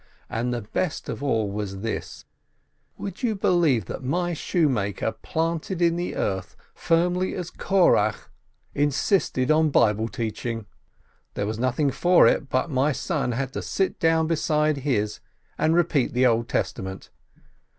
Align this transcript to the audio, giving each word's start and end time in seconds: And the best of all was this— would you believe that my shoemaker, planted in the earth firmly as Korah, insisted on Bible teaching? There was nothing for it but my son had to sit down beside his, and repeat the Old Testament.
And 0.31 0.51
the 0.51 0.63
best 0.63 1.09
of 1.09 1.21
all 1.21 1.51
was 1.51 1.81
this— 1.81 2.25
would 2.97 3.21
you 3.21 3.35
believe 3.35 3.85
that 3.85 4.01
my 4.03 4.33
shoemaker, 4.33 5.11
planted 5.11 5.79
in 5.79 5.95
the 5.95 6.15
earth 6.15 6.55
firmly 6.73 7.35
as 7.35 7.51
Korah, 7.51 8.15
insisted 8.73 9.51
on 9.51 9.69
Bible 9.69 10.07
teaching? 10.07 10.65
There 11.35 11.45
was 11.45 11.59
nothing 11.59 11.91
for 11.91 12.25
it 12.25 12.49
but 12.49 12.71
my 12.71 12.91
son 12.91 13.33
had 13.33 13.53
to 13.53 13.61
sit 13.61 13.99
down 13.99 14.25
beside 14.25 14.77
his, 14.77 15.19
and 15.55 15.75
repeat 15.75 16.13
the 16.13 16.25
Old 16.25 16.49
Testament. 16.49 17.11